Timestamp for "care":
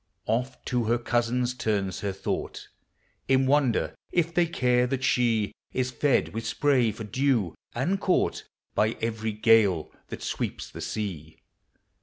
4.47-4.87